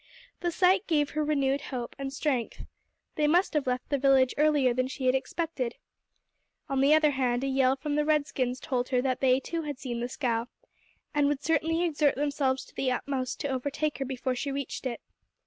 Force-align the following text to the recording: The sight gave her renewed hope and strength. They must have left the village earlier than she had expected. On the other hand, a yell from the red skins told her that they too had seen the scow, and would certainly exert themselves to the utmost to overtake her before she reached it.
The 0.39 0.49
sight 0.49 0.87
gave 0.87 1.11
her 1.11 1.23
renewed 1.23 1.61
hope 1.61 1.95
and 1.99 2.11
strength. 2.11 2.63
They 3.17 3.27
must 3.27 3.53
have 3.53 3.67
left 3.67 3.89
the 3.91 3.99
village 3.99 4.33
earlier 4.35 4.73
than 4.73 4.87
she 4.87 5.05
had 5.05 5.13
expected. 5.13 5.75
On 6.67 6.81
the 6.81 6.95
other 6.95 7.11
hand, 7.11 7.43
a 7.43 7.47
yell 7.47 7.75
from 7.75 7.93
the 7.93 8.03
red 8.03 8.25
skins 8.25 8.59
told 8.59 8.89
her 8.89 8.99
that 9.03 9.19
they 9.19 9.39
too 9.39 9.61
had 9.61 9.77
seen 9.77 9.99
the 9.99 10.09
scow, 10.09 10.47
and 11.13 11.27
would 11.27 11.43
certainly 11.43 11.83
exert 11.83 12.15
themselves 12.15 12.65
to 12.65 12.73
the 12.73 12.91
utmost 12.91 13.39
to 13.41 13.49
overtake 13.49 13.99
her 13.99 14.05
before 14.05 14.33
she 14.33 14.51
reached 14.51 14.87
it. 14.87 15.01